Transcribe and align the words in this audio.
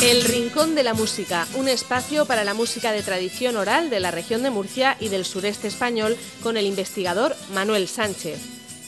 El 0.00 0.22
Rincón 0.22 0.76
de 0.76 0.84
la 0.84 0.94
Música, 0.94 1.48
un 1.56 1.66
espacio 1.66 2.24
para 2.24 2.44
la 2.44 2.54
música 2.54 2.92
de 2.92 3.02
tradición 3.02 3.56
oral 3.56 3.90
de 3.90 3.98
la 3.98 4.12
región 4.12 4.44
de 4.44 4.50
Murcia 4.50 4.96
y 5.00 5.08
del 5.08 5.24
sureste 5.24 5.66
español 5.66 6.16
con 6.40 6.56
el 6.56 6.66
investigador 6.66 7.34
Manuel 7.52 7.88
Sánchez. 7.88 8.38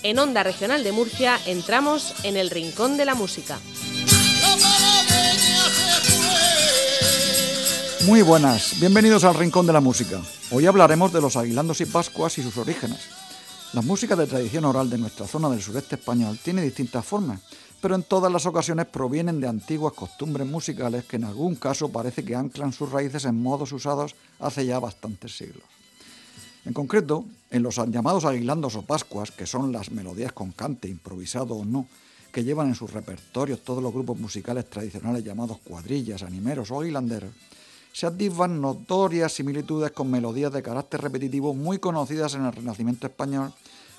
En 0.05 0.21
Onda 0.21 0.45
Regional 0.45 0.85
de 0.85 0.93
Murcia 0.93 1.41
entramos 1.47 2.15
en 2.23 2.37
el 2.37 2.49
Rincón 2.49 2.97
de 2.97 3.05
la 3.07 3.17
Música. 3.17 3.59
Muy 8.07 8.23
buenas, 8.23 8.79
bienvenidos 8.79 9.25
al 9.25 9.35
Rincón 9.35 9.67
de 9.67 9.73
la 9.73 9.81
Música. 9.81 10.21
Hoy 10.53 10.67
hablaremos 10.67 11.13
de 11.13 11.21
los 11.21 11.35
aguilandos 11.35 11.81
y 11.81 11.87
pascuas 11.87 12.39
y 12.39 12.45
sus 12.45 12.57
orígenes. 12.57 13.01
La 13.73 13.83
música 13.83 14.15
de 14.15 14.29
tradición 14.29 14.65
oral 14.65 14.89
de 14.89 14.99
nuestra 14.99 15.27
zona 15.27 15.49
del 15.49 15.61
sureste 15.61 15.97
español 15.97 16.39
tiene 16.41 16.63
distintas 16.63 17.05
formas 17.05 17.41
pero 17.81 17.95
en 17.95 18.03
todas 18.03 18.31
las 18.31 18.47
ocasiones 18.47 18.87
provienen 18.87 19.41
de 19.41 19.49
antiguas 19.49 19.95
costumbres 19.95 20.47
musicales 20.47 21.05
que 21.05 21.17
en 21.17 21.25
algún 21.25 21.55
caso 21.57 21.91
parece 21.91 22.25
que 22.25 22.37
anclan 22.37 22.73
sus 22.73 22.91
raíces 22.91 23.25
en 23.25 23.41
modos 23.41 23.73
usados 23.73 24.15
hace 24.39 24.67
ya 24.67 24.79
bastantes 24.79 25.37
siglos. 25.37 25.65
En 26.67 26.75
concreto, 26.75 27.25
en 27.51 27.63
los 27.63 27.77
llamados 27.89 28.27
aguilandos 28.27 28.77
o 28.77 28.83
pascuas, 28.83 29.31
que 29.31 29.47
son 29.47 29.73
las 29.73 29.91
melodías 29.91 30.33
con 30.33 30.53
cante, 30.53 30.89
improvisado 30.89 31.55
o 31.55 31.65
no, 31.65 31.87
que 32.31 32.45
llevan 32.45 32.69
en 32.69 32.75
sus 32.75 32.93
repertorios 32.93 33.65
todos 33.65 33.83
los 33.83 33.93
grupos 33.93 34.19
musicales 34.19 34.69
tradicionales 34.69 35.25
llamados 35.25 35.59
cuadrillas, 35.65 36.23
animeros 36.23 36.71
o 36.71 36.81
aguilanderos, 36.81 37.33
se 37.93 38.07
atisban 38.07 38.61
notorias 38.61 39.33
similitudes 39.33 39.91
con 39.91 40.11
melodías 40.11 40.53
de 40.53 40.63
carácter 40.63 41.01
repetitivo 41.01 41.55
muy 41.55 41.79
conocidas 41.79 42.35
en 42.35 42.45
el 42.45 42.53
Renacimiento 42.53 43.07
español, 43.07 43.53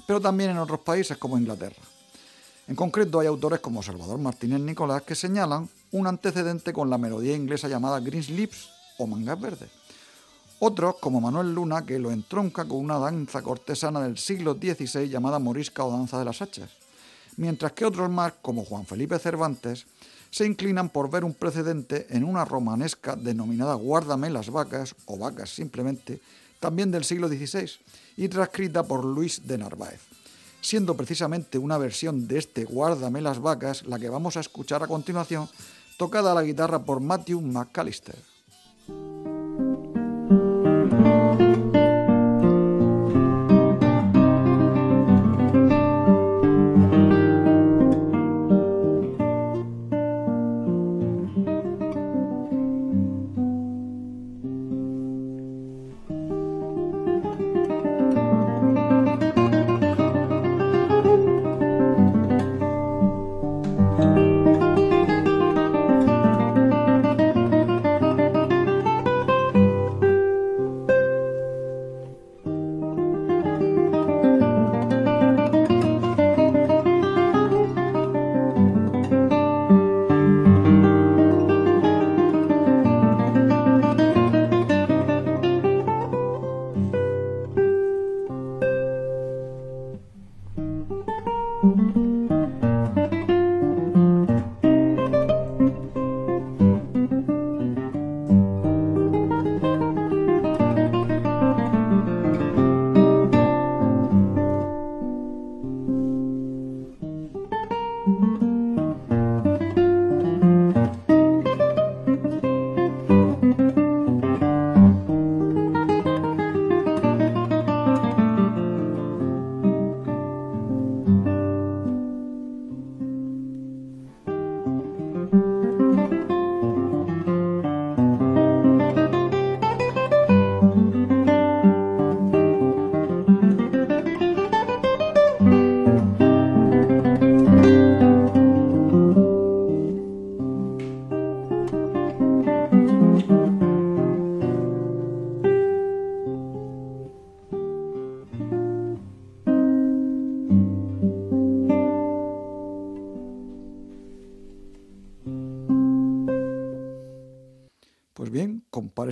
pero 0.07 0.21
también 0.21 0.51
en 0.51 0.59
otros 0.59 0.79
países 0.79 1.17
como 1.17 1.37
Inglaterra. 1.37 1.81
En 2.67 2.75
concreto, 2.75 3.19
hay 3.19 3.27
autores 3.27 3.59
como 3.59 3.83
Salvador 3.83 4.19
Martínez 4.19 4.59
Nicolás 4.59 5.01
que 5.01 5.15
señalan 5.15 5.67
un 5.91 6.07
antecedente 6.07 6.71
con 6.71 6.89
la 6.89 6.97
melodía 6.97 7.35
inglesa 7.35 7.67
llamada 7.67 7.99
Green 7.99 8.23
Lips 8.35 8.69
o 8.97 9.07
Mangas 9.07 9.41
Verdes. 9.41 9.69
Otros, 10.59 10.95
como 11.01 11.19
Manuel 11.19 11.53
Luna, 11.53 11.85
que 11.85 11.97
lo 11.97 12.11
entronca 12.11 12.65
con 12.65 12.77
una 12.77 12.99
danza 12.99 13.41
cortesana 13.41 13.99
del 14.01 14.17
siglo 14.17 14.53
XVI 14.53 15.09
llamada 15.09 15.39
morisca 15.39 15.83
o 15.83 15.91
danza 15.91 16.19
de 16.19 16.25
las 16.25 16.41
hachas. 16.41 16.69
Mientras 17.37 17.71
que 17.71 17.83
otros 17.83 18.09
más, 18.11 18.33
como 18.41 18.63
Juan 18.63 18.85
Felipe 18.85 19.17
Cervantes, 19.17 19.87
se 20.29 20.45
inclinan 20.45 20.89
por 20.89 21.09
ver 21.09 21.23
un 21.23 21.33
precedente 21.33 22.05
en 22.11 22.23
una 22.23 22.45
romanesca 22.45 23.15
denominada 23.15 23.73
Guárdame 23.73 24.29
las 24.29 24.51
vacas, 24.51 24.95
o 25.05 25.17
vacas 25.17 25.49
simplemente, 25.49 26.21
también 26.59 26.91
del 26.91 27.05
siglo 27.05 27.27
XVI, 27.27 27.69
y 28.17 28.29
transcrita 28.29 28.83
por 28.83 29.03
Luis 29.03 29.47
de 29.47 29.57
Narváez 29.57 30.20
siendo 30.61 30.95
precisamente 30.95 31.57
una 31.57 31.77
versión 31.77 32.27
de 32.27 32.37
este 32.37 32.65
Guárdame 32.65 33.21
las 33.21 33.39
vacas 33.39 33.85
la 33.85 33.99
que 33.99 34.09
vamos 34.09 34.37
a 34.37 34.39
escuchar 34.39 34.83
a 34.83 34.87
continuación, 34.87 35.49
tocada 35.97 36.31
a 36.31 36.35
la 36.35 36.43
guitarra 36.43 36.79
por 36.79 36.99
Matthew 36.99 37.41
McAllister. 37.41 38.30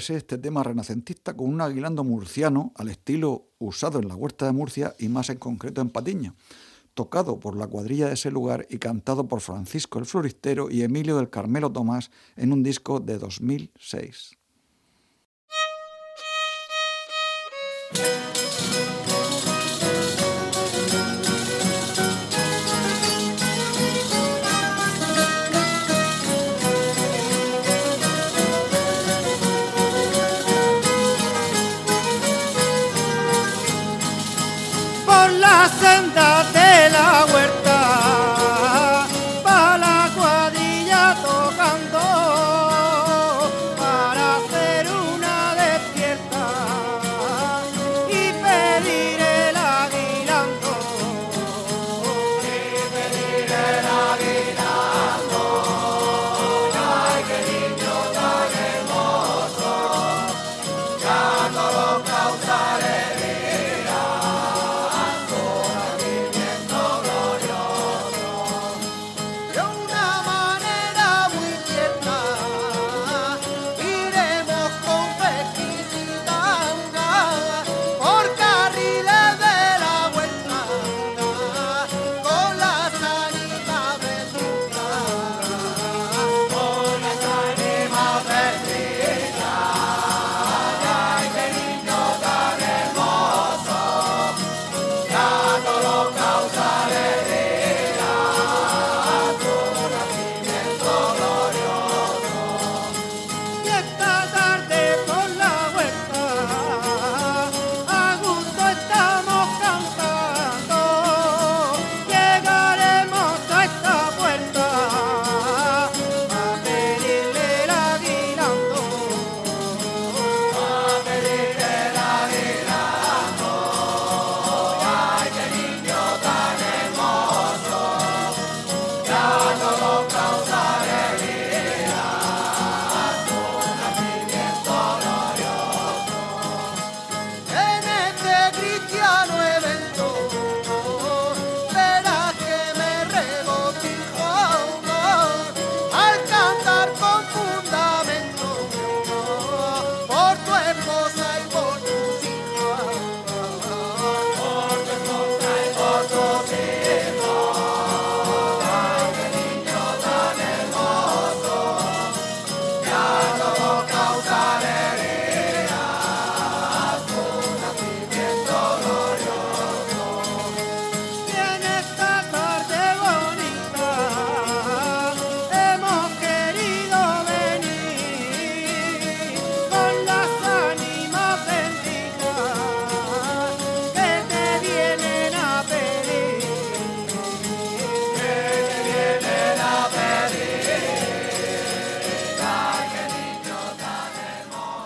Este 0.09 0.38
tema 0.38 0.62
renacentista 0.64 1.36
con 1.36 1.50
un 1.50 1.62
aguilando 1.62 2.03
murciano 2.03 2.72
al 2.75 2.90
estilo 2.90 3.50
usado 3.58 4.00
en 4.00 4.08
la 4.08 4.16
huerta 4.16 4.46
de 4.46 4.52
Murcia 4.52 4.94
y 5.00 5.09
más 5.09 5.30
en 5.30 5.38
concreto 5.38 5.81
en 5.81 5.90
Patiño, 5.90 6.36
tocado 6.94 7.40
por 7.40 7.58
la 7.58 7.66
cuadrilla 7.66 8.08
de 8.08 8.14
ese 8.14 8.30
lugar 8.30 8.68
y 8.70 8.78
cantado 8.78 9.28
por 9.28 9.42
Francisco 9.42 9.97
el 9.97 10.06
Floristero 10.06 10.70
y 10.70 10.84
Emilio 10.84 11.18
del 11.18 11.31
Carmelo 11.31 11.72
Tomás 11.72 12.12
en 12.36 12.53
un 12.53 12.62
disco 12.62 13.00
de 13.00 13.18
2006. 13.18 14.38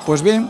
Pues 0.05 0.21
bien, 0.21 0.49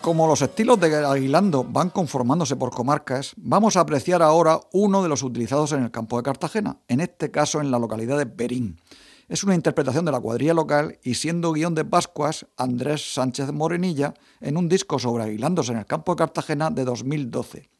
como 0.00 0.28
los 0.28 0.42
estilos 0.42 0.78
de 0.78 1.04
Aguilando 1.04 1.64
van 1.64 1.90
conformándose 1.90 2.54
por 2.54 2.70
comarcas, 2.70 3.32
vamos 3.36 3.76
a 3.76 3.80
apreciar 3.80 4.22
ahora 4.22 4.60
uno 4.72 5.02
de 5.02 5.08
los 5.08 5.24
utilizados 5.24 5.72
en 5.72 5.82
el 5.82 5.90
campo 5.90 6.16
de 6.16 6.22
Cartagena, 6.22 6.78
en 6.86 7.00
este 7.00 7.32
caso 7.32 7.60
en 7.60 7.72
la 7.72 7.80
localidad 7.80 8.16
de 8.16 8.26
Berín. 8.26 8.80
Es 9.28 9.42
una 9.42 9.56
interpretación 9.56 10.04
de 10.04 10.12
la 10.12 10.20
cuadrilla 10.20 10.54
local 10.54 11.00
y 11.02 11.14
siendo 11.14 11.52
guion 11.52 11.74
de 11.74 11.84
Pascuas, 11.84 12.46
Andrés 12.56 13.14
Sánchez 13.14 13.50
Morenilla, 13.50 14.14
en 14.40 14.56
un 14.56 14.68
disco 14.68 15.00
sobre 15.00 15.24
Aguilandos 15.24 15.68
en 15.68 15.78
el 15.78 15.86
campo 15.86 16.12
de 16.12 16.18
Cartagena 16.18 16.70
de 16.70 16.84
2012. 16.84 17.70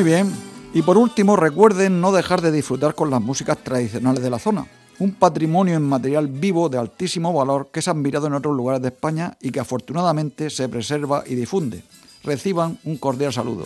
Muy 0.00 0.12
bien. 0.12 0.32
Y 0.72 0.80
por 0.80 0.96
último, 0.96 1.36
recuerden 1.36 2.00
no 2.00 2.10
dejar 2.10 2.40
de 2.40 2.50
disfrutar 2.50 2.94
con 2.94 3.10
las 3.10 3.20
músicas 3.20 3.58
tradicionales 3.58 4.22
de 4.22 4.30
la 4.30 4.38
zona. 4.38 4.66
Un 4.98 5.12
patrimonio 5.12 5.76
en 5.76 5.82
material 5.82 6.26
vivo 6.26 6.70
de 6.70 6.78
altísimo 6.78 7.34
valor 7.34 7.68
que 7.70 7.82
se 7.82 7.90
han 7.90 8.00
mirado 8.00 8.26
en 8.26 8.32
otros 8.32 8.56
lugares 8.56 8.80
de 8.80 8.88
España 8.88 9.36
y 9.42 9.50
que 9.50 9.60
afortunadamente 9.60 10.48
se 10.48 10.70
preserva 10.70 11.22
y 11.26 11.34
difunde. 11.34 11.82
Reciban 12.24 12.78
un 12.84 12.96
cordial 12.96 13.30
saludo. 13.30 13.64